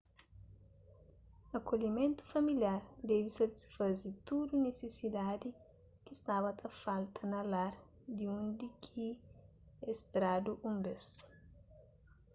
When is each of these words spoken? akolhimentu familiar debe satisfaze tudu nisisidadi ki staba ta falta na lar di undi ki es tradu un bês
akolhimentu 1.57 2.23
familiar 2.33 2.81
debe 3.09 3.29
satisfaze 3.39 4.07
tudu 4.27 4.53
nisisidadi 4.63 5.49
ki 6.03 6.13
staba 6.19 6.49
ta 6.59 6.67
falta 6.81 7.21
na 7.31 7.39
lar 7.53 7.73
di 8.15 8.25
undi 8.41 8.67
ki 8.83 9.05
es 9.91 9.99
tradu 10.13 10.51
un 10.69 10.75
bês 10.85 11.05